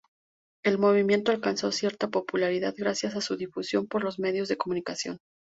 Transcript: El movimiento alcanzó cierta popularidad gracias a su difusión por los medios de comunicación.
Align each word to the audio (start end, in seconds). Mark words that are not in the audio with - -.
El 0.65 0.79
movimiento 0.79 1.31
alcanzó 1.31 1.71
cierta 1.71 2.07
popularidad 2.07 2.73
gracias 2.75 3.15
a 3.15 3.21
su 3.21 3.37
difusión 3.37 3.85
por 3.85 4.03
los 4.03 4.17
medios 4.17 4.47
de 4.47 4.57
comunicación. 4.57 5.19